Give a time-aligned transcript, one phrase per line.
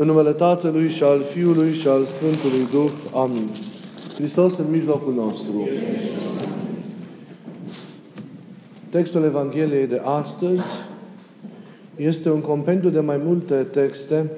[0.00, 2.90] În numele Tatălui și al Fiului și al Sfântului Duh.
[3.14, 3.48] Amin.
[4.14, 5.68] Hristos în mijlocul nostru.
[8.90, 10.62] Textul Evangheliei de astăzi
[11.96, 14.30] este un compendiu de mai multe texte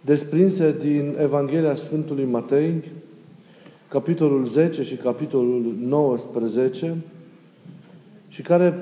[0.00, 2.84] desprinse din Evanghelia Sfântului Matei,
[3.88, 6.96] capitolul 10 și capitolul 19,
[8.28, 8.74] și care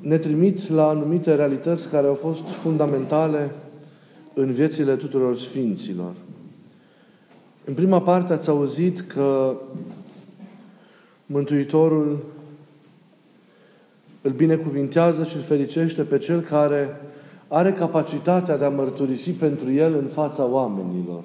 [0.00, 3.50] ne trimit la anumite realități care au fost fundamentale
[4.40, 6.12] în viețile tuturor sfinților.
[7.64, 9.56] În prima parte ați auzit că
[11.26, 12.24] Mântuitorul
[14.22, 17.00] îl binecuvintează și îl fericește pe cel care
[17.48, 21.22] are capacitatea de a mărturisi pentru el în fața oamenilor.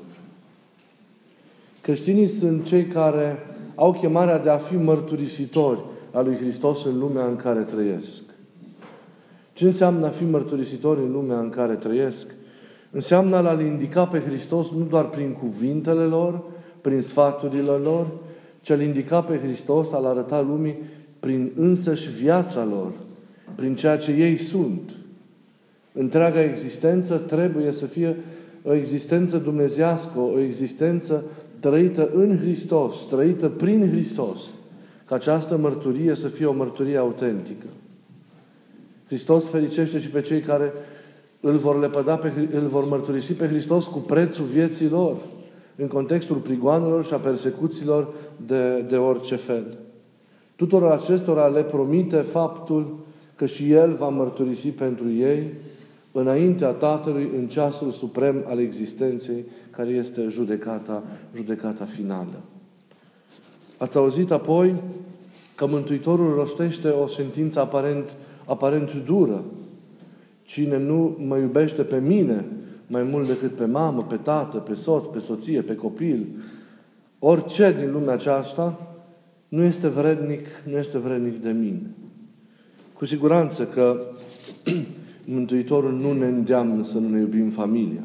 [1.81, 3.37] Creștinii sunt cei care
[3.75, 5.79] au chemarea de a fi mărturisitori
[6.11, 8.21] a lui Hristos în lumea în care trăiesc.
[9.53, 12.27] Ce înseamnă a fi mărturisitori în lumea în care trăiesc?
[12.95, 16.43] Înseamnă a-L indica pe Hristos nu doar prin cuvintele lor,
[16.81, 18.07] prin sfaturile lor,
[18.61, 20.75] ci a-L indica pe Hristos, a-L arăta lumii
[21.19, 22.91] prin însăși viața lor,
[23.55, 24.91] prin ceea ce ei sunt.
[25.93, 28.15] Întreaga existență trebuie să fie
[28.63, 31.23] o existență dumnezească, o existență
[31.59, 34.39] trăită în Hristos, trăită prin Hristos,
[35.05, 37.65] ca această mărturie să fie o mărturie autentică.
[39.05, 40.73] Hristos fericește și pe cei care
[41.45, 45.17] îl vor lepăda, pe, îl vor mărturisi pe Hristos cu prețul vieții lor,
[45.75, 48.13] în contextul prigoanelor și a persecuțiilor
[48.45, 49.77] de, de orice fel.
[50.55, 52.97] Tuturor acestora le promite faptul
[53.35, 55.53] că și El va mărturisi pentru ei
[56.11, 61.03] înaintea Tatălui în ceasul suprem al existenței, care este judecata,
[61.35, 62.41] judecata finală.
[63.77, 64.73] Ați auzit apoi
[65.55, 69.43] că Mântuitorul rostește o sentință aparent, aparent dură,
[70.43, 72.45] Cine nu mă iubește pe mine
[72.87, 76.27] mai mult decât pe mamă, pe tată, pe soț, pe soție, pe copil,
[77.19, 78.95] orice din lumea aceasta,
[79.47, 81.89] nu este vrednic, nu este vrednic de mine.
[82.93, 84.07] Cu siguranță că
[85.25, 88.03] Mântuitorul nu ne îndeamnă să nu ne iubim familia,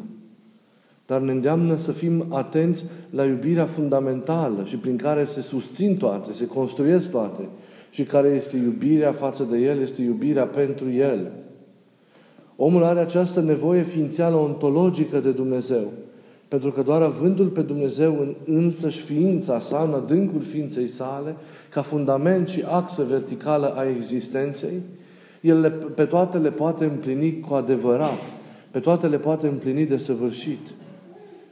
[1.06, 6.32] dar ne îndeamnă să fim atenți la iubirea fundamentală și prin care se susțin toate,
[6.32, 7.48] se construiesc toate
[7.90, 11.32] și care este iubirea față de El, este iubirea pentru El.
[12.60, 15.92] Omul are această nevoie ființială ontologică de Dumnezeu.
[16.48, 21.36] Pentru că doar avându-L pe Dumnezeu în însăși ființa sa, în adâncul ființei sale,
[21.70, 24.80] ca fundament și axă verticală a existenței,
[25.40, 28.32] El le, pe toate le poate împlini cu adevărat,
[28.70, 30.68] pe toate le poate împlini de săvârșit.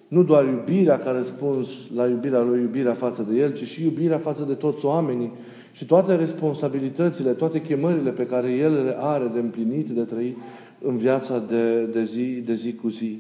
[0.09, 4.19] Nu doar iubirea ca răspuns la iubirea lui, iubirea față de El, ci și iubirea
[4.19, 5.33] față de toți oamenii
[5.72, 10.37] și toate responsabilitățile, toate chemările pe care El le are de împlinit, de trăit
[10.82, 13.19] în viața de, de, zi, de zi cu zi.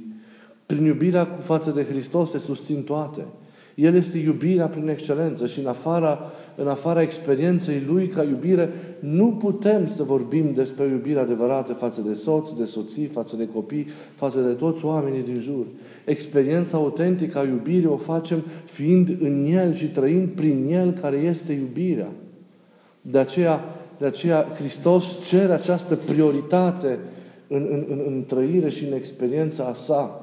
[0.66, 3.24] Prin iubirea cu față de Hristos se susțin toate.
[3.76, 6.18] El este iubirea prin excelență și în afara,
[6.54, 12.14] în afara experienței Lui ca iubire nu putem să vorbim despre iubire adevărată față de
[12.14, 15.66] soți, de soții, față de copii, față de toți oamenii din jur.
[16.04, 21.52] Experiența autentică a iubirii o facem fiind în El și trăind prin El care este
[21.52, 22.08] iubirea.
[23.00, 23.64] De aceea,
[23.98, 26.98] de aceea Hristos cere această prioritate
[27.48, 30.20] în, în, în, în trăire și în experiența sa.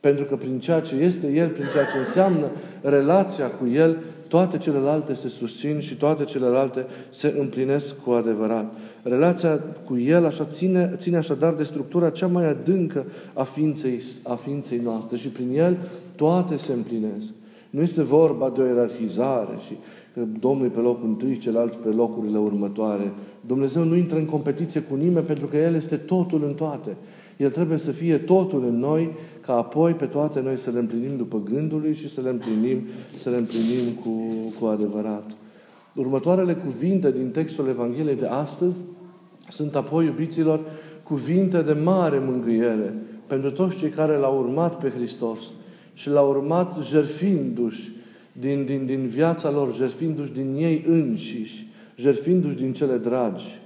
[0.00, 2.50] Pentru că prin ceea ce este El, prin ceea ce înseamnă
[2.82, 3.96] relația cu El,
[4.28, 8.72] toate celelalte se susțin și toate celelalte se împlinesc cu adevărat.
[9.02, 14.34] Relația cu El așa ține, ține așadar de structura cea mai adâncă a ființei, a
[14.34, 15.76] ființei noastre și prin El
[16.16, 17.26] toate se împlinesc.
[17.70, 19.76] Nu este vorba de o ierarhizare și
[20.14, 23.12] că Domnul e pe locul întâi, ceilalți pe locurile următoare.
[23.46, 26.96] Dumnezeu nu intră în competiție cu nimeni pentru că El este totul în toate.
[27.36, 29.10] El trebuie să fie totul în noi,
[29.40, 32.82] ca apoi pe toate noi să le împlinim după gândul Lui și să le împlinim,
[33.22, 34.10] să le împlinim cu,
[34.60, 35.30] cu adevărat.
[35.94, 38.80] Următoarele cuvinte din textul Evangheliei de astăzi
[39.48, 40.60] sunt apoi, iubiților,
[41.02, 42.94] cuvinte de mare mângâiere
[43.26, 45.38] pentru toți cei care l-au urmat pe Hristos
[45.92, 47.92] și l-au urmat jerfindu-și
[48.40, 51.66] din, din, din viața lor, jertfindu-și din ei înșiși,
[51.96, 53.60] jertfindu-și din cele dragi.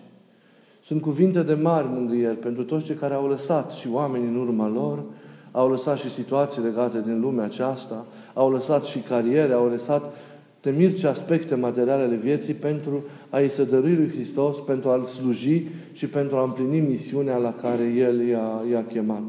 [0.83, 4.69] Sunt cuvinte de mari mângâieri pentru toți cei care au lăsat și oamenii în urma
[4.69, 5.03] lor,
[5.51, 10.15] au lăsat și situații legate din lumea aceasta, au lăsat și cariere, au lăsat
[10.61, 15.67] temiri și aspecte materiale ale vieții pentru a-i se dărui lui Hristos, pentru a-L sluji
[15.93, 19.23] și pentru a împlini misiunea la care El i-a, i-a chemat.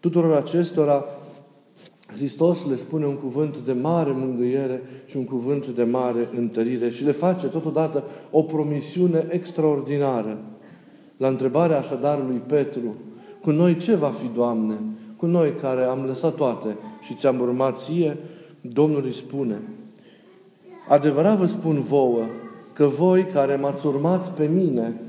[0.00, 1.04] Tuturor acestora
[2.16, 7.04] Hristos le spune un cuvânt de mare mângâiere și un cuvânt de mare întărire și
[7.04, 10.38] le face totodată o promisiune extraordinară.
[11.16, 12.94] La întrebarea așadar lui Petru,
[13.40, 14.74] cu noi ce va fi, Doamne?
[15.22, 18.16] cu noi care am lăsat toate și ți-am urmat ție,
[18.60, 19.60] Domnul îi spune,
[20.88, 22.22] Adevărat vă spun vouă
[22.72, 25.00] că voi care m-ați urmat pe mine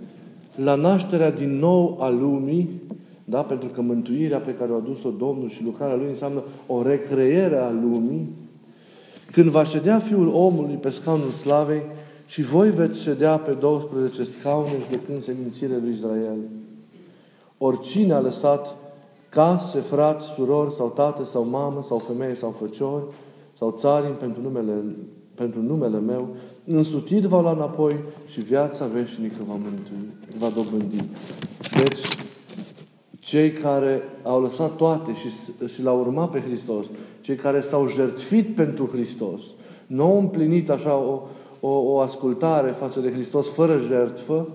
[0.55, 2.81] la nașterea din nou a lumii,
[3.33, 3.41] da?
[3.43, 7.69] pentru că mântuirea pe care o adus-o Domnul și lucrarea Lui înseamnă o recreere a
[7.69, 8.29] lumii,
[9.31, 11.81] când va ședea Fiul omului pe scaunul slavei
[12.25, 16.37] și voi veți ședea pe 12 scaune judecând semințile lui Israel.
[17.57, 18.75] Oricine a lăsat
[19.29, 23.03] case, frați, surori, sau tată, sau mamă, sau femeie, sau făciori,
[23.57, 24.73] sau țarini pentru numele,
[25.35, 26.27] pentru numele meu,
[26.65, 27.95] însutit va lua înapoi
[28.27, 31.09] și viața veșnică va mântui, va dobândi.
[31.77, 31.99] Deci,
[33.33, 35.27] cei care au lăsat toate și,
[35.73, 36.85] și l-au urmat pe Hristos,
[37.21, 39.41] cei care s-au jertfit pentru Hristos,
[39.87, 41.21] nu au împlinit așa o,
[41.59, 44.47] o, o ascultare față de Hristos fără jertfă,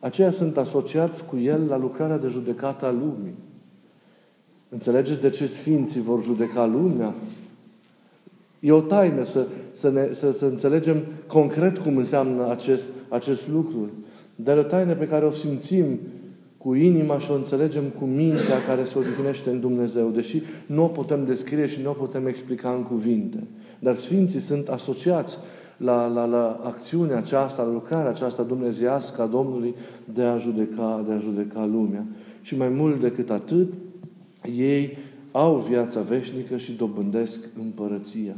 [0.00, 3.34] aceia sunt asociați cu El la lucrarea de judecată a lumii.
[4.68, 7.14] Înțelegeți de ce Sfinții vor judeca lumea?
[8.60, 13.90] E o taină să, să, ne, să, să înțelegem concret cum înseamnă acest, acest lucru.
[14.34, 15.98] Dar e o taină pe care o simțim
[16.62, 20.86] cu inima și o înțelegem cu mintea care se odihnește în Dumnezeu, deși nu o
[20.86, 23.46] putem descrie și nu o putem explica în cuvinte.
[23.78, 25.38] Dar Sfinții sunt asociați
[25.76, 29.74] la, la, la acțiunea aceasta, la lucrarea aceasta dumnezească a Domnului
[30.04, 32.06] de a judeca, de a judeca lumea.
[32.40, 33.72] Și mai mult decât atât,
[34.56, 34.96] ei
[35.32, 38.34] au viața veșnică și dobândesc împărăția.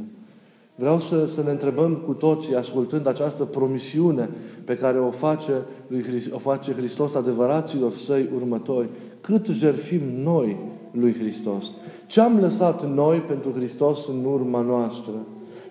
[0.75, 4.29] Vreau să, să ne întrebăm cu toții, ascultând această promisiune
[4.63, 5.51] pe care o face,
[5.87, 8.89] lui Hristos, o face Hristos adevăraților săi următori,
[9.21, 10.57] cât jerfim noi
[10.91, 11.73] lui Hristos?
[12.07, 15.13] Ce am lăsat noi pentru Hristos în urma noastră?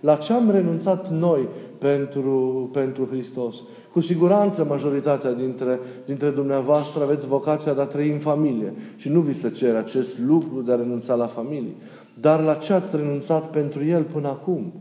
[0.01, 1.49] La ce am renunțat noi
[1.79, 3.65] pentru, pentru Hristos?
[3.93, 9.21] Cu siguranță majoritatea dintre, dintre dumneavoastră aveți vocația de a trăi în familie și nu
[9.21, 11.75] vi se cere acest lucru de a renunța la familie.
[12.21, 14.73] Dar la ce ați renunțat pentru El până acum?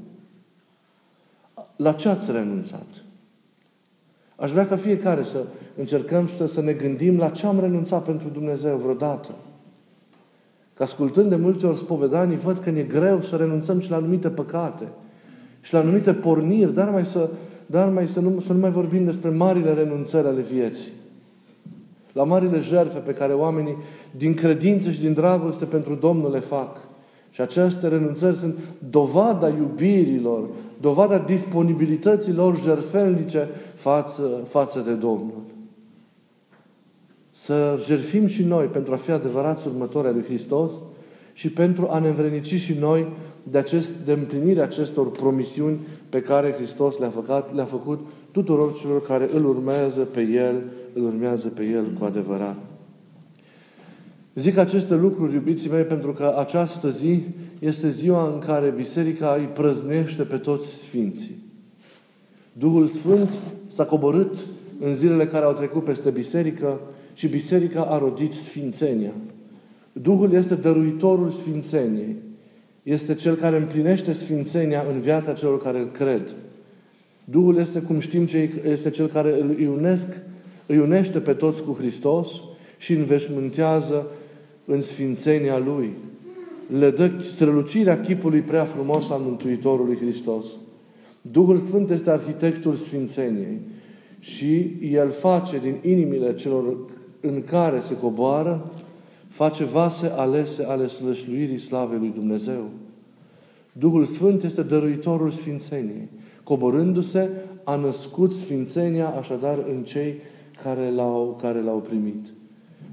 [1.82, 2.86] La ce ați renunțat?
[4.36, 5.46] Aș vrea ca fiecare să
[5.76, 9.36] încercăm să, să ne gândim la ce am renunțat pentru Dumnezeu vreodată.
[10.74, 14.30] Că ascultând de multe ori spovedanii, văd că ne greu să renunțăm și la anumite
[14.30, 14.88] păcate
[15.62, 17.30] și la anumite porniri, dar mai să,
[17.66, 20.92] dar mai să, nu, să nu mai vorbim despre marile renunțări ale vieții.
[22.14, 23.78] La marile jertfe pe care oamenii,
[24.18, 26.91] din credință și din dragoste pentru Domnul, le fac.
[27.32, 28.56] Și aceste renunțări sunt
[28.90, 30.48] dovada iubirilor,
[30.82, 35.42] dovada disponibilității lor jertfelnice față, față de Domnul.
[37.32, 40.72] Să jertfim și noi pentru a fi adevărați următori al lui Hristos
[41.34, 43.08] și pentru a ne învrenici și noi
[43.44, 45.80] de, acest, de împlinirea acestor promisiuni
[46.10, 50.64] pe care Hristos le-a făcut, le-a făcut tuturor celor care îl urmează pe El,
[50.94, 52.71] îl urmează pe El cu adevărat.
[54.36, 57.24] Zic aceste lucruri, iubiții mei, pentru că această zi
[57.60, 61.36] este ziua în care Biserica îi prăznește pe toți Sfinții.
[62.54, 63.30] Duhul Sfânt
[63.68, 64.38] s-a coborât
[64.80, 66.80] în zilele care au trecut peste Biserică
[67.14, 69.14] și Biserica a rodit Sfințenia.
[69.92, 72.16] Duhul este dăruitorul Sfințeniei.
[72.84, 76.36] Este Cel care împlinește Sfințenia în viața celor care îl cred.
[77.26, 78.28] Duhul este, cum știm,
[78.64, 80.08] este Cel care îl unesc,
[80.66, 82.28] îi unește pe toți cu Hristos
[82.78, 84.08] și înveșmântează
[84.66, 85.94] în sfințenia Lui.
[86.78, 90.46] Le dă strălucirea chipului prea frumos al Mântuitorului Hristos.
[91.22, 93.60] Duhul Sfânt este arhitectul sfințeniei
[94.20, 96.78] și El face din inimile celor
[97.20, 98.72] în care se coboară,
[99.28, 102.70] face vase alese ale slășluirii slavei lui Dumnezeu.
[103.74, 106.10] Duhul Sfânt este dăruitorul sfințeniei.
[106.44, 107.30] Coborându-se,
[107.64, 110.16] a născut sfințenia așadar în cei
[110.64, 112.26] care l-au, care l-au primit.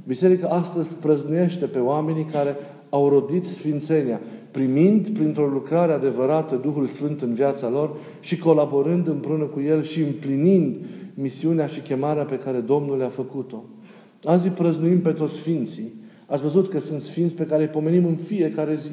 [0.08, 2.56] Biserica astăzi prăznuiește pe oamenii care
[2.90, 9.44] au rodit Sfințenia, primind printr-o lucrare adevărată Duhul Sfânt în viața lor și colaborând împreună
[9.44, 10.76] cu El și împlinind
[11.14, 13.64] misiunea și chemarea pe care Domnul le-a făcut-o.
[14.24, 15.94] Azi îi prăznuim pe toți Sfinții.
[16.26, 18.92] Ați văzut că sunt Sfinți pe care îi pomenim în fiecare zi.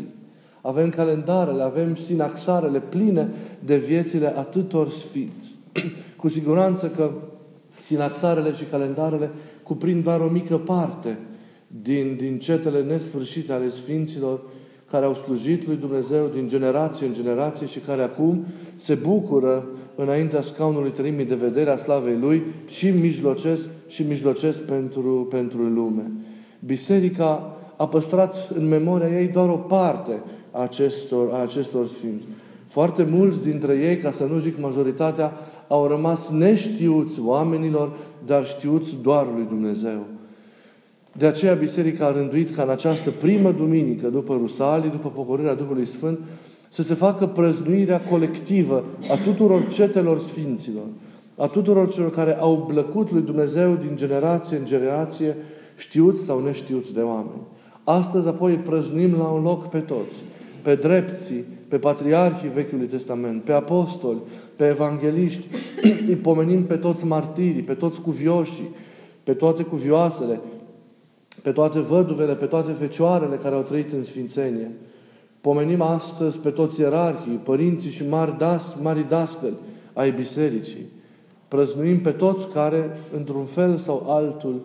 [0.62, 3.30] Avem calendarele, avem sinaxarele pline
[3.66, 5.56] de viețile atâtor Sfinți.
[6.18, 7.12] Cu siguranță că
[7.80, 9.32] sinaxarele și calendarele
[9.66, 11.18] cuprind doar o mică parte
[11.68, 14.42] din, din cetele nesfârșite ale Sfinților
[14.90, 18.46] care au slujit lui Dumnezeu din generație în generație și care acum
[18.76, 25.28] se bucură înaintea scaunului trăimii de vedere a slavei Lui și mijlocesc, și mijlocesc pentru,
[25.30, 26.12] pentru lume.
[26.60, 32.28] Biserica a păstrat în memoria ei doar o parte a acestor, a acestor sfinți.
[32.68, 35.34] Foarte mulți dintre ei, ca să nu zic majoritatea,
[35.68, 37.92] au rămas neștiuți oamenilor,
[38.26, 40.06] dar știuți doar lui Dumnezeu.
[41.18, 45.86] De aceea Biserica a rânduit ca în această primă duminică, după Rusalii, după pogorârea Duhului
[45.86, 46.20] Sfânt,
[46.70, 50.86] să se facă prăznuirea colectivă a tuturor cetelor sfinților,
[51.38, 55.38] a tuturor celor care au blăcut lui Dumnezeu din generație în generație,
[55.78, 57.42] știuți sau neștiuți de oameni.
[57.84, 60.24] Astăzi apoi prăznuim la un loc pe toți,
[60.62, 64.18] pe drepții, pe patriarhii Vechiului Testament, pe apostoli,
[64.56, 65.48] pe evangeliști,
[66.08, 68.70] îi pomenim pe toți martirii, pe toți cuvioșii,
[69.24, 70.40] pe toate cuvioasele,
[71.42, 74.72] pe toate văduvele, pe toate fecioarele care au trăit în Sfințenie.
[75.42, 79.58] Pomenim astăzi pe toți ierarhii, părinții și mari, das, mari dascăli
[79.94, 80.86] ai bisericii.
[81.48, 84.62] Prăznuim pe toți care, într-un fel sau altul,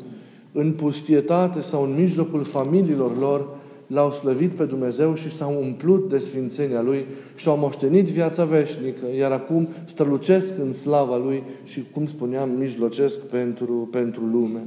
[0.53, 3.49] în pustietate sau în mijlocul familiilor lor,
[3.93, 7.05] l-au slăvit pe Dumnezeu și s-au umplut de sfințenia Lui
[7.35, 13.21] și au moștenit viața veșnică, iar acum strălucesc în slava Lui și, cum spuneam, mijlocesc
[13.21, 14.61] pentru, pentru lume.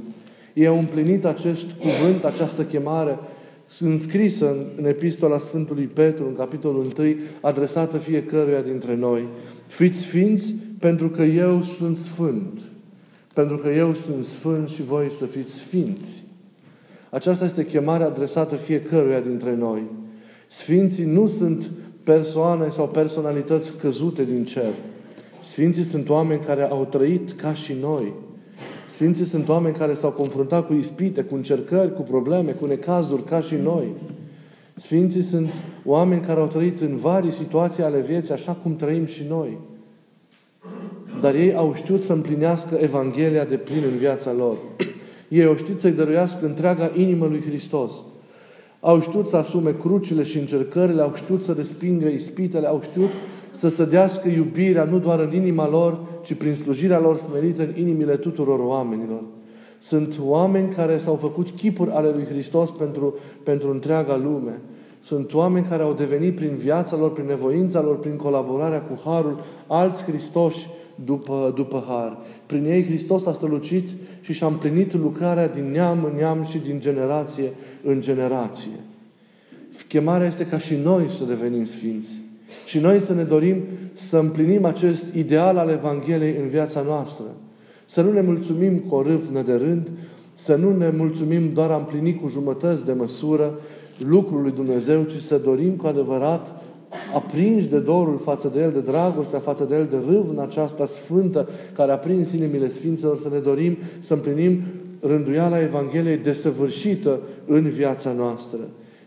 [0.52, 3.18] Ei au împlinit acest cuvânt, această chemare
[3.78, 9.24] înscrisă în, în epistola Sfântului Petru, în capitolul 1, adresată fiecăruia dintre noi.
[9.66, 12.60] Fiți sfinți pentru că eu sunt sfânt.
[13.34, 16.23] Pentru că eu sunt sfânt și voi să fiți sfinți.
[17.14, 19.82] Aceasta este chemarea adresată fiecăruia dintre noi.
[20.48, 21.70] Sfinții nu sunt
[22.02, 24.72] persoane sau personalități căzute din cer.
[25.42, 28.12] Sfinții sunt oameni care au trăit ca și noi.
[28.88, 33.40] Sfinții sunt oameni care s-au confruntat cu ispite, cu încercări, cu probleme, cu necazuri ca
[33.40, 33.86] și noi.
[34.74, 35.48] Sfinții sunt
[35.84, 39.58] oameni care au trăit în vari situații ale vieții, așa cum trăim și noi.
[41.20, 44.56] Dar ei au știut să împlinească Evanghelia de plin în viața lor.
[45.34, 47.92] Ei au știut să-i dăruiască întreaga inimă lui Hristos.
[48.80, 53.10] Au știut să asume crucile și încercările, au știut să respingă ispitele, au știut
[53.50, 58.16] să sădească iubirea nu doar în inima lor, ci prin slujirea lor smerită în inimile
[58.16, 59.22] tuturor oamenilor.
[59.78, 64.60] Sunt oameni care s-au făcut chipuri ale lui Hristos pentru, pentru întreaga lume.
[65.00, 69.40] Sunt oameni care au devenit prin viața lor, prin nevoința lor, prin colaborarea cu Harul,
[69.66, 70.66] alți Hristoși
[71.04, 72.18] după, după Har.
[72.46, 73.88] Prin ei Hristos a strălucit
[74.20, 78.80] și și-a împlinit lucrarea din neam în neam și din generație în generație.
[79.88, 82.10] Chemarea este ca și noi să devenim sfinți.
[82.64, 83.62] Și noi să ne dorim
[83.94, 87.24] să împlinim acest ideal al Evangheliei în viața noastră.
[87.86, 89.88] Să nu ne mulțumim cu o râvnă de rând,
[90.34, 93.58] să nu ne mulțumim doar a împlini cu jumătăți de măsură
[93.98, 96.62] lucrul lui Dumnezeu, ci să dorim cu adevărat
[97.14, 101.48] aprinși de dorul față de El, de dragostea față de El, de râvna aceasta sfântă
[101.72, 104.62] care a prins inimile Sfinților, să ne dorim să împlinim
[105.00, 108.58] rânduiala Evangheliei desăvârșită în viața noastră.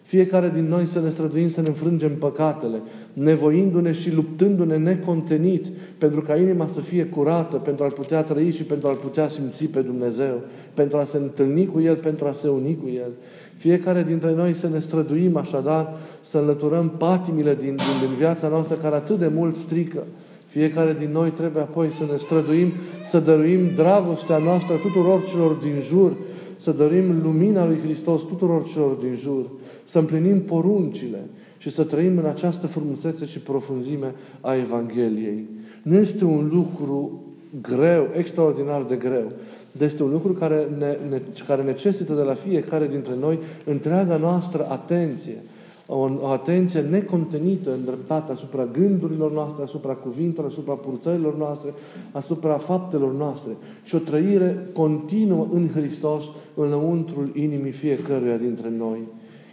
[0.08, 2.82] Fiecare din noi să ne străduim să ne înfrângem păcatele,
[3.14, 5.68] nevoindu-ne și luptându-ne necontenit
[5.98, 9.66] pentru ca inima să fie curată, pentru a-L putea trăi și pentru a-L putea simți
[9.66, 10.42] pe Dumnezeu,
[10.74, 13.12] pentru a se întâlni cu El, pentru a se uni cu El.
[13.58, 18.76] Fiecare dintre noi să ne străduim așadar să înlăturăm patimile din, din, din viața noastră
[18.76, 20.04] care atât de mult strică.
[20.48, 22.72] Fiecare din noi trebuie apoi să ne străduim,
[23.04, 26.14] să dăruim dragostea noastră tuturor celor din jur,
[26.58, 29.46] să dăruim lumina lui Hristos tuturor celor din jur,
[29.84, 31.24] să împlinim poruncile
[31.58, 35.46] și să trăim în această frumusețe și profunzime a Evangheliei.
[35.82, 37.24] Nu este un lucru
[37.62, 39.32] greu, extraordinar de greu.
[39.80, 44.68] Este un lucru care, ne, ne, care necesită de la fiecare dintre noi întreaga noastră
[44.70, 45.44] atenție.
[45.90, 51.74] O, o atenție necontenită, îndreptată asupra gândurilor noastre, asupra cuvintelor, asupra purtărilor noastre,
[52.12, 53.52] asupra faptelor noastre.
[53.84, 59.00] Și o trăire continuă în Hristos, în lăuntrul inimii fiecăruia dintre noi.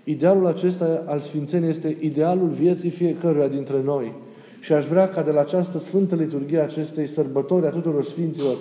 [0.04, 4.12] Idealul acesta al Sfințeniei este idealul vieții fiecăruia dintre noi.
[4.60, 8.56] Și aș vrea ca de la această Sfântă Liturghie, acestei sărbători a tuturor Sfinților,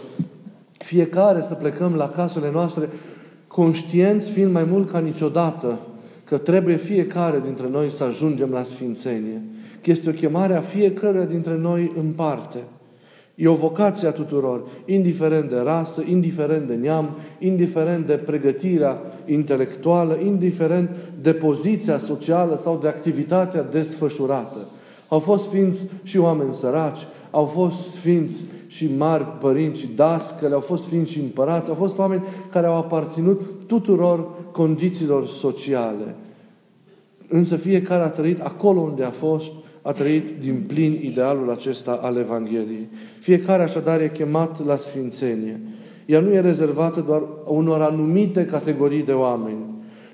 [0.83, 2.89] fiecare să plecăm la casele noastre
[3.47, 5.79] conștienți fiind mai mult ca niciodată
[6.23, 9.41] că trebuie fiecare dintre noi să ajungem la Sfințenie.
[9.81, 12.57] Că este o chemare a fiecăruia dintre noi în parte.
[13.35, 17.09] E o vocație a tuturor, indiferent de rasă, indiferent de neam,
[17.39, 20.89] indiferent de pregătirea intelectuală, indiferent
[21.21, 24.67] de poziția socială sau de activitatea desfășurată.
[25.07, 30.59] Au fost sfinți și oameni săraci, au fost sfinți și mari părinți și dascăle, au
[30.59, 36.15] fost sfinți și împărați, au fost oameni care au aparținut tuturor condițiilor sociale.
[37.27, 39.51] Însă fiecare a trăit acolo unde a fost,
[39.81, 42.89] a trăit din plin idealul acesta al Evangheliei.
[43.19, 45.61] Fiecare așadar e chemat la sfințenie.
[46.05, 49.65] Ea nu e rezervată doar unor anumite categorii de oameni.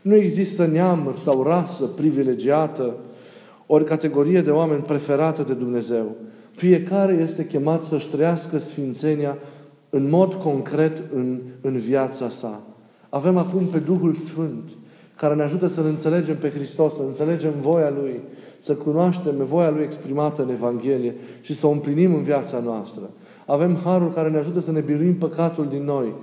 [0.01, 2.95] Nu există neam sau rasă privilegiată,
[3.65, 6.15] ori categorie de oameni preferată de Dumnezeu.
[6.59, 9.37] Fiecare este chemat să-și trăiască sfințenia
[9.89, 12.61] în mod concret în, în viața sa.
[13.09, 14.69] Avem acum pe Duhul Sfânt,
[15.15, 18.19] care ne ajută să-L înțelegem pe Hristos, să înțelegem voia Lui,
[18.59, 23.09] să cunoaștem voia Lui exprimată în Evanghelie și să o împlinim în viața noastră.
[23.45, 26.13] Avem Harul care ne ajută să ne biruim păcatul din noi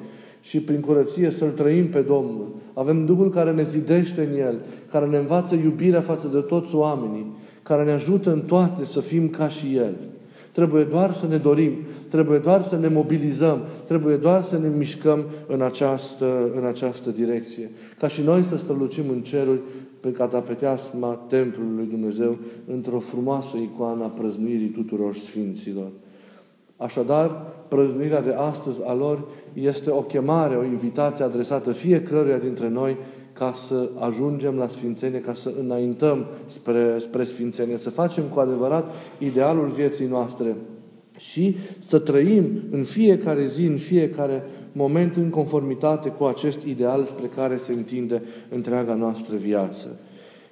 [0.40, 2.55] și prin curăție să-L trăim pe Domnul.
[2.75, 7.37] Avem Duhul care ne zidește în El, care ne învață iubirea față de toți oamenii,
[7.62, 9.95] care ne ajută în toate să fim ca și El.
[10.56, 11.72] Trebuie doar să ne dorim,
[12.08, 17.70] trebuie doar să ne mobilizăm, trebuie doar să ne mișcăm în această, în această direcție.
[17.98, 19.60] Ca și noi să strălucim în ceruri
[20.00, 22.36] pe catapeteasma templului lui Dumnezeu
[22.66, 25.90] într-o frumoasă icoană a prăznuirii tuturor sfinților.
[26.76, 32.96] Așadar, prăznuirea de astăzi a lor este o chemare, o invitație adresată fiecăruia dintre noi
[33.38, 38.95] ca să ajungem la Sfințenie, ca să înaintăm spre, spre Sfințenie, să facem cu adevărat
[39.19, 40.57] idealul vieții noastre
[41.16, 47.31] și să trăim în fiecare zi, în fiecare moment în conformitate cu acest ideal spre
[47.37, 49.99] care se întinde întreaga noastră viață.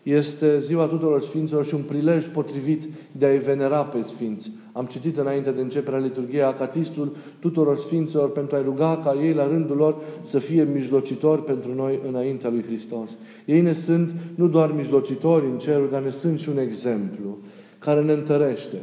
[0.02, 4.50] Este ziua tuturor Sfinților și un prilej potrivit de a-i venera pe Sfinți.
[4.76, 9.48] Am citit înainte de începerea liturgiei acatistul tuturor Sfinților pentru a-i ruga ca ei la
[9.48, 13.10] rândul lor să fie mijlocitori pentru noi înaintea lui Hristos.
[13.44, 17.38] Ei ne sunt nu doar mijlocitori în cerul, dar ne sunt și un exemplu
[17.78, 18.76] care ne întărește.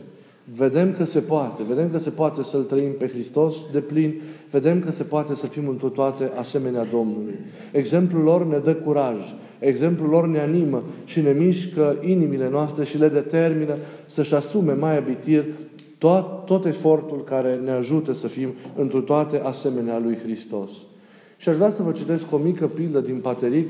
[0.55, 4.21] Vedem că se poate, vedem că se poate să-L trăim pe Hristos de plin,
[4.51, 7.35] vedem că se poate să fim în toate asemenea Domnului.
[7.71, 9.17] Exemplul lor ne dă curaj,
[9.59, 14.97] exemplul lor ne animă și ne mișcă inimile noastre și le determină să-și asume mai
[14.97, 15.45] abitir
[16.01, 20.69] tot, tot efortul care ne ajută să fim într toate asemenea lui Hristos.
[21.37, 23.67] Și aș vrea să vă citesc o mică pildă din Pateric,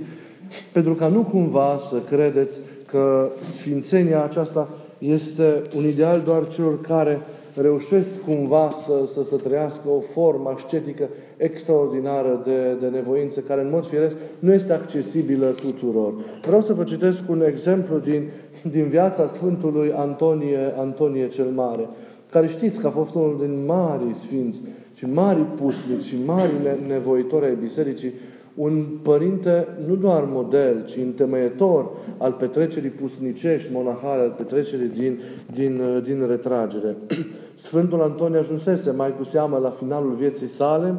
[0.71, 7.21] pentru ca nu cumva să credeți că sfințenia aceasta este un ideal doar celor care
[7.55, 13.69] reușesc cumva să, să, să trăiască o formă ascetică extraordinară de, de nevoință, care în
[13.71, 16.13] mod firesc nu este accesibilă tuturor.
[16.45, 18.29] Vreau să vă citesc un exemplu din,
[18.71, 21.89] din viața Sfântului Antonie, Antonie cel Mare,
[22.31, 24.59] care știți că a fost unul din mari sfinți
[24.93, 26.51] și mari pusnici și mari
[26.87, 28.13] nevoitori ai bisericii,
[28.55, 35.19] un părinte nu doar model, ci întemeiător al petrecerii pusnicești, monahale, al petrecerii din,
[35.53, 36.97] din, din retragere.
[37.55, 40.95] Sfântul Antonie ajunsese mai cu seamă la finalul vieții sale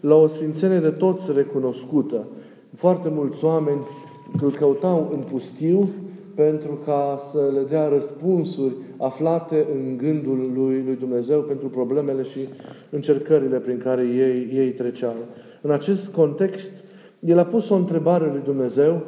[0.00, 2.26] la o sfințenie de toți recunoscută.
[2.74, 3.80] Foarte mulți oameni
[4.40, 5.88] îl căutau în pustiu
[6.34, 12.38] pentru ca să le dea răspunsuri aflate în gândul lui, lui Dumnezeu pentru problemele și
[12.90, 15.14] încercările prin care ei, ei treceau.
[15.62, 16.70] În acest context,
[17.20, 19.00] el a pus o întrebare lui Dumnezeu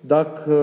[0.00, 0.54] dacă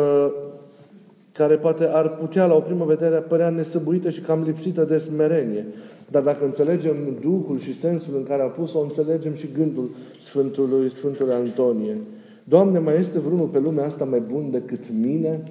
[1.32, 5.65] care poate ar putea la o primă vedere părea nesăbuită și cam lipsită de smerenie.
[6.08, 11.34] Dar dacă înțelegem Duhul și sensul în care a pus-o, înțelegem și gândul Sfântului, Sfântului
[11.34, 11.97] Antonie.
[12.43, 15.43] Doamne, mai este vreunul pe lumea asta mai bun decât mine?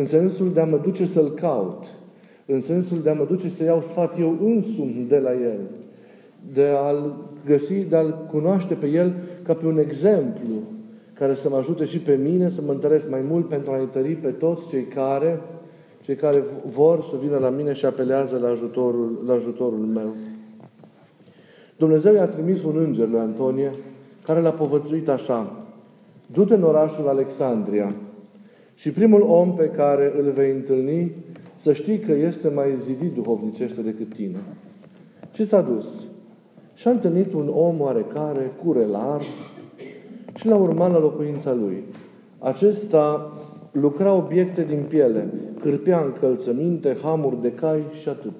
[0.00, 1.84] În sensul de a mă duce să-L caut.
[2.46, 5.58] În sensul de a mă duce să iau sfat eu însumi de la El.
[6.52, 10.54] De a-L găsi, de a-L cunoaște pe El ca pe un exemplu
[11.12, 14.14] care să mă ajute și pe mine să mă întăresc mai mult pentru a întări
[14.14, 15.40] pe toți cei care,
[16.02, 20.14] cei care vor să vină la mine și apelează la ajutorul, la ajutorul meu.
[21.76, 23.70] Dumnezeu i-a trimis un înger lui Antonie
[24.24, 25.52] care l-a povățuit așa.
[26.26, 27.94] Du-te în orașul Alexandria
[28.80, 31.12] și primul om pe care îl vei întâlni
[31.54, 34.38] să știi că este mai zidit duhovnicește decât tine.
[35.32, 35.86] Și s-a dus.
[36.74, 39.22] Și a întâlnit un om oarecare, curelar,
[40.34, 41.84] și l-a urmat la locuința lui.
[42.38, 43.32] Acesta
[43.72, 48.32] lucra obiecte din piele, cârpea încălțăminte, hamuri de cai și atât.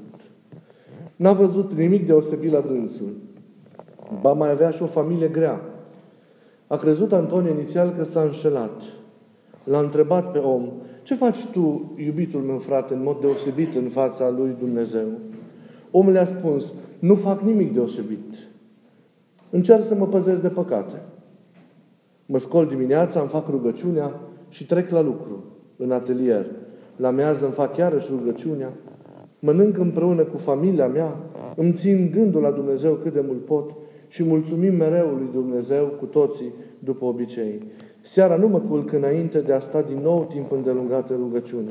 [1.16, 3.12] N-a văzut nimic deosebit la dânsul.
[4.20, 5.60] Ba mai avea și o familie grea.
[6.66, 8.82] A crezut Antonie inițial că s-a înșelat.
[9.64, 10.68] L-a întrebat pe om,
[11.02, 15.06] ce faci tu, iubitul meu frate, în mod deosebit în fața lui Dumnezeu?
[15.90, 18.34] Omul le-a spus, nu fac nimic deosebit.
[19.50, 21.02] Încerc să mă păzesc de păcate.
[22.26, 25.44] Mă scol dimineața, îmi fac rugăciunea și trec la lucru,
[25.76, 26.46] în atelier.
[26.96, 28.72] La mează îmi fac iarăși rugăciunea,
[29.38, 31.16] mănânc împreună cu familia mea,
[31.56, 33.70] îmi țin gândul la Dumnezeu cât de mult pot
[34.08, 37.62] și mulțumim mereu lui Dumnezeu cu toții după obicei.
[38.10, 41.70] Seara nu mă culc înainte de a sta din nou timp îndelungat în rugăciune.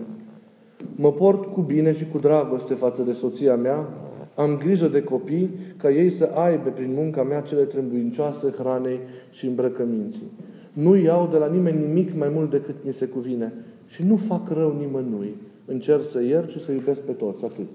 [0.96, 3.90] Mă port cu bine și cu dragoste față de soția mea,
[4.36, 9.00] am grijă de copii ca ei să aibă prin munca mea cele trebuincioase hranei
[9.32, 10.32] și îmbrăcăminții.
[10.74, 13.54] Nu iau de la nimeni nimic mai mult decât mi se cuvine
[13.88, 15.36] și nu fac rău nimănui.
[15.66, 17.70] Încerc să iert și să iubesc pe toți, atât.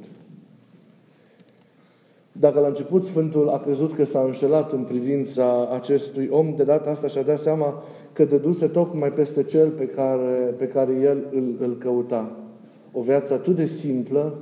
[2.33, 6.91] Dacă la început Sfântul a crezut că s-a înșelat în privința acestui om, de data
[6.91, 7.83] asta și-a dat seama
[8.15, 12.37] că dăduse tocmai peste cel pe care, pe care el îl, îl căuta.
[12.93, 14.35] O viață atât de simplă,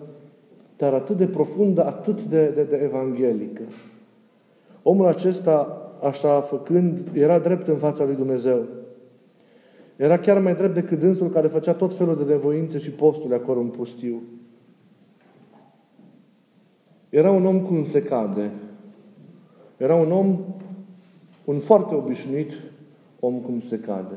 [0.77, 3.63] dar atât de profundă, atât de, de, de evanghelică.
[4.83, 8.63] Omul acesta, așa făcând, era drept în fața lui Dumnezeu.
[9.97, 13.61] Era chiar mai drept decât dânsul care făcea tot felul de nevoințe și postule acolo
[13.61, 14.23] în pustiu.
[17.09, 18.51] Era un om cum se cade.
[19.77, 20.39] Era un om,
[21.45, 22.53] un foarte obișnuit
[23.25, 24.17] om cum se cade.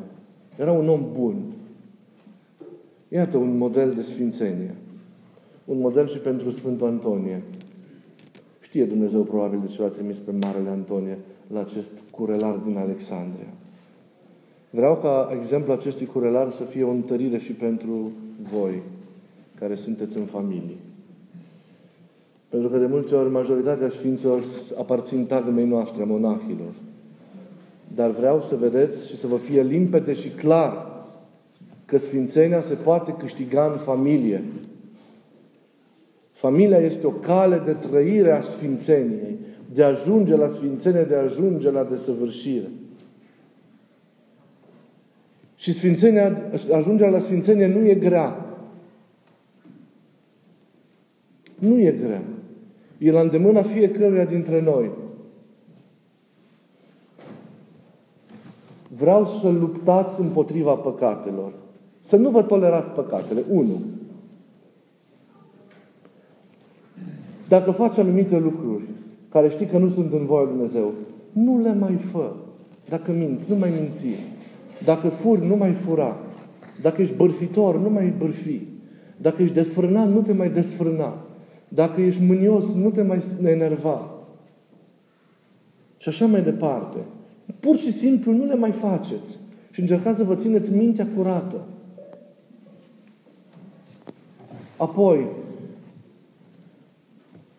[0.58, 1.36] Era un om bun.
[3.08, 4.76] Iată un model de sfințenie.
[5.65, 7.41] Un model și pentru Sfântul Antonie.
[8.60, 11.18] Știe Dumnezeu probabil de ce l-a trimis pe Marele Antonie
[11.54, 13.54] la acest curelar din Alexandria.
[14.70, 18.12] Vreau ca exemplu acestui curelar să fie o întărire și pentru
[18.52, 18.82] voi,
[19.60, 20.78] care sunteți în familie.
[22.50, 24.44] Pentru că de multe ori majoritatea Sfinților
[24.78, 26.74] aparțin tagmei noastre, a monahilor.
[27.95, 30.93] Dar vreau să vedeți și să vă fie limpede și clar
[31.86, 34.43] că Sfințenia se poate câștiga în familie.
[36.31, 39.38] Familia este o cale de trăire a Sfințeniei,
[39.73, 42.69] de a ajunge la Sfințenie, de a ajunge la desăvârșire.
[45.55, 48.45] Și Sfințenia, ajungerea la Sfințenie nu e grea.
[51.55, 52.21] Nu e grea.
[52.97, 55.05] E la îndemâna fiecăruia dintre noi.
[58.97, 61.51] Vreau să luptați împotriva păcatelor.
[62.01, 63.43] Să nu vă tolerați păcatele.
[63.51, 63.81] Unu.
[67.47, 68.84] Dacă faci anumite lucruri
[69.29, 70.93] care știi că nu sunt în voia Lui Dumnezeu,
[71.31, 72.31] nu le mai fă.
[72.89, 74.05] Dacă minți, nu mai minți.
[74.84, 76.17] Dacă furi, nu mai fura.
[76.81, 78.62] Dacă ești bărfitor, nu mai bărfi.
[79.17, 81.13] Dacă ești desfrânat, nu te mai desfrâna.
[81.67, 84.10] Dacă ești mânios, nu te mai enerva.
[85.97, 86.97] Și așa mai departe.
[87.60, 89.38] Pur și simplu nu le mai faceți.
[89.71, 91.65] Și încercați să vă țineți mintea curată.
[94.77, 95.25] Apoi,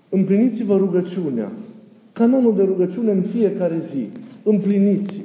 [0.08, 1.52] împliniți-vă rugăciunea.
[2.12, 4.08] Canonul de rugăciune în fiecare zi.
[4.42, 5.20] Împliniți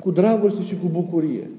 [0.00, 1.50] cu dragoste și cu bucurie.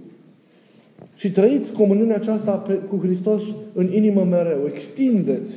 [1.15, 4.59] Și trăiți comuniunea aceasta cu Hristos în inimă mereu.
[4.73, 5.53] Extindeți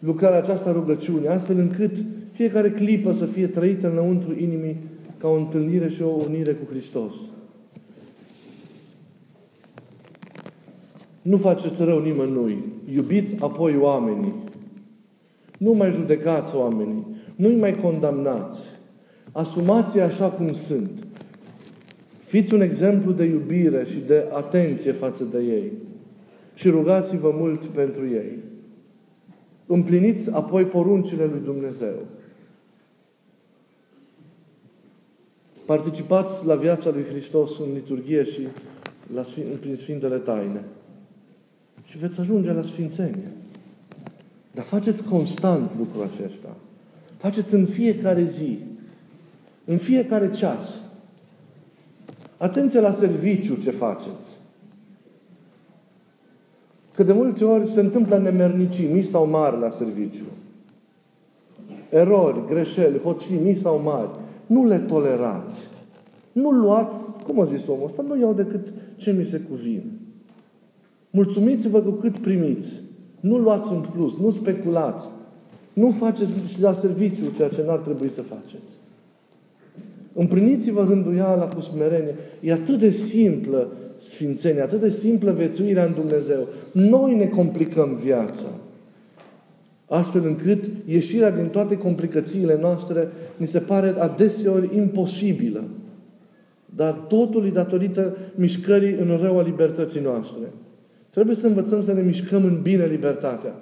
[0.00, 1.96] lucrarea aceasta rugăciune, astfel încât
[2.40, 4.76] fiecare clipă să fie trăită înăuntru inimii
[5.18, 7.12] ca o întâlnire și o unire cu Hristos.
[11.22, 12.64] Nu faceți rău nimănui.
[12.94, 14.34] Iubiți apoi oamenii.
[15.58, 17.06] Nu mai judecați oamenii.
[17.36, 18.60] Nu-i mai condamnați.
[19.32, 21.06] Asumați-i așa cum sunt.
[22.18, 25.72] Fiți un exemplu de iubire și de atenție față de ei.
[26.54, 28.38] Și rugați-vă mult pentru ei.
[29.66, 31.96] Împliniți apoi poruncile lui Dumnezeu.
[35.70, 38.46] Participați la viața lui Hristos în liturghie și
[39.14, 40.64] la Sfânt, prin Sfintele Taine.
[41.84, 43.32] Și veți ajunge la Sfințenie.
[44.54, 46.56] Dar faceți constant lucrul acesta.
[47.16, 48.58] Faceți în fiecare zi.
[49.64, 50.78] În fiecare ceas.
[52.36, 54.30] Atenție la serviciu ce faceți.
[56.94, 60.26] Că de multe ori se întâmplă nemernicii, mici sau mari la serviciu.
[61.90, 64.28] Erori, greșeli, hoții, mici sau mari.
[64.50, 65.58] Nu le tolerați.
[66.32, 69.84] Nu luați, cum a zis omul ăsta, nu iau decât ce mi se cuvine.
[71.10, 72.80] Mulțumiți-vă cu cât primiți.
[73.20, 75.08] Nu luați în plus, nu speculați.
[75.72, 78.72] Nu faceți la serviciu ceea ce n-ar trebui să faceți.
[80.12, 82.14] Împliniți-vă rânduiala cu smerenie.
[82.40, 83.68] E atât de simplă
[84.00, 86.46] sfințenia, atât de simplă vețuirea în Dumnezeu.
[86.72, 88.48] Noi ne complicăm viața.
[89.92, 95.64] Astfel încât ieșirea din toate complicațiile noastre ni se pare adeseori imposibilă.
[96.74, 100.52] Dar totul e datorită mișcării în rău a libertății noastre.
[101.10, 103.54] Trebuie să învățăm să ne mișcăm în bine libertatea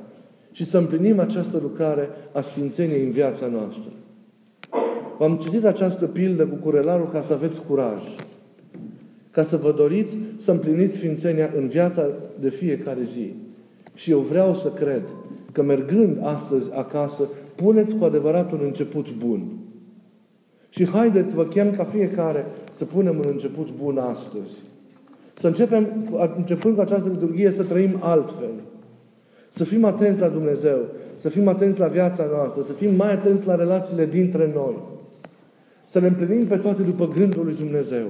[0.52, 3.92] și să împlinim această lucrare a Sfințeniei în viața noastră.
[5.18, 8.02] V-am citit această pildă cu curelarul ca să aveți curaj.
[9.30, 12.06] Ca să vă doriți să împliniți Sfințenia în viața
[12.40, 13.32] de fiecare zi.
[13.94, 15.02] Și eu vreau să cred
[15.52, 17.22] că mergând astăzi acasă,
[17.54, 19.42] puneți cu adevărat un început bun.
[20.68, 24.52] Și haideți, vă chem ca fiecare să punem un început bun astăzi.
[25.40, 25.88] Să începem,
[26.36, 28.50] începând cu această liturghie, să trăim altfel.
[29.48, 30.78] Să fim atenți la Dumnezeu,
[31.16, 34.74] să fim atenți la viața noastră, să fim mai atenți la relațiile dintre noi.
[35.90, 38.06] Să le împlinim pe toate după gândul lui Dumnezeu.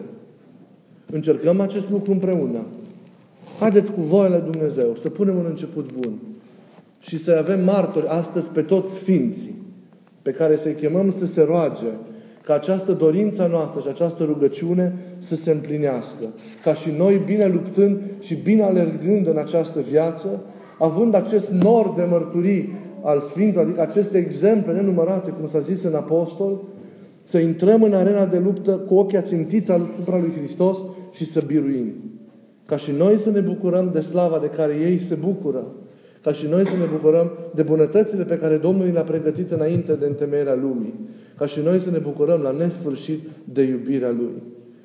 [1.12, 2.58] Încercăm acest lucru împreună.
[3.60, 6.12] Haideți cu voia lui Dumnezeu să punem un început bun
[7.08, 9.56] și să avem martori astăzi pe toți sfinții
[10.22, 11.86] pe care să-i chemăm să se roage
[12.44, 16.24] ca această dorință noastră și această rugăciune să se împlinească.
[16.62, 20.40] Ca și noi, bine luptând și bine alergând în această viață,
[20.78, 25.94] având acest nor de mărturii al Sfinților, adică aceste exemple nenumărate, cum s-a zis în
[25.94, 26.60] Apostol,
[27.22, 30.78] să intrăm în arena de luptă cu ochii ațintiți asupra lui Hristos
[31.12, 31.92] și să biruim.
[32.66, 35.64] Ca și noi să ne bucurăm de slava de care ei se bucură.
[36.22, 40.06] Ca și noi să ne bucurăm de bunătățile pe care Domnul le-a pregătit înainte de
[40.06, 40.94] întemeierea lumii.
[41.36, 44.42] Ca și noi să ne bucurăm la nesfârșit de iubirea Lui.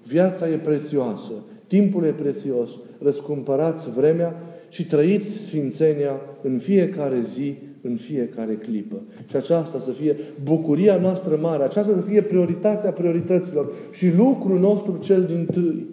[0.07, 1.31] Viața e prețioasă.
[1.67, 2.69] Timpul e prețios.
[3.01, 4.35] Răscumpărați vremea
[4.69, 9.01] și trăiți sfințenia în fiecare zi, în fiecare clipă.
[9.29, 14.97] Și aceasta să fie bucuria noastră mare, aceasta să fie prioritatea priorităților și lucrul nostru
[15.01, 15.87] cel din tâi.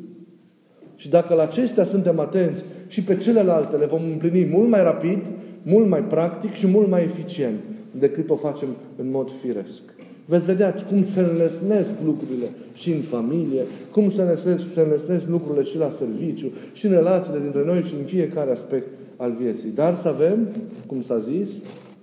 [0.97, 5.19] Și dacă la acestea suntem atenți și pe celelalte le vom împlini mult mai rapid,
[5.63, 7.59] mult mai practic și mult mai eficient
[7.99, 9.83] decât o facem în mod firesc.
[10.25, 15.65] Veți vedea cum se înlesnesc lucrurile și în familie, cum se înlesnesc, se înlesnesc lucrurile
[15.65, 19.71] și la serviciu, și în relațiile dintre noi și în fiecare aspect al vieții.
[19.75, 20.49] Dar să avem,
[20.87, 21.49] cum s-a zis,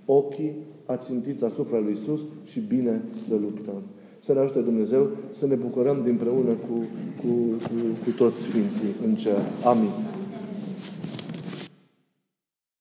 [0.04, 3.82] ochii ațintiți asupra lui Isus și bine să luptăm.
[4.24, 6.84] Să ne ajute Dumnezeu să ne bucurăm împreună cu,
[7.20, 7.28] cu,
[7.62, 7.74] cu,
[8.04, 9.38] cu toți Sfinții în cer.
[9.64, 9.90] Amin.